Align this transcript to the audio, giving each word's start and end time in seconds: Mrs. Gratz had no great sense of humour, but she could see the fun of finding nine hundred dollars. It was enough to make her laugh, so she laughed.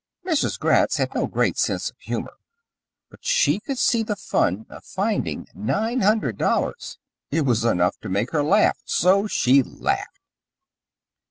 Mrs. 0.25 0.57
Gratz 0.59 0.97
had 0.97 1.13
no 1.13 1.27
great 1.27 1.59
sense 1.59 1.91
of 1.91 1.99
humour, 1.99 2.33
but 3.11 3.23
she 3.23 3.59
could 3.59 3.77
see 3.77 4.01
the 4.01 4.15
fun 4.15 4.65
of 4.67 4.83
finding 4.83 5.47
nine 5.53 6.01
hundred 6.01 6.39
dollars. 6.39 6.97
It 7.29 7.41
was 7.41 7.63
enough 7.63 7.99
to 7.99 8.09
make 8.09 8.31
her 8.31 8.41
laugh, 8.41 8.79
so 8.83 9.27
she 9.27 9.61
laughed. 9.61 10.19